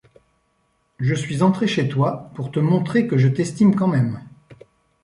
[0.97, 4.19] Je suis entré chez toi, pour te montrer que je t’estime quand même.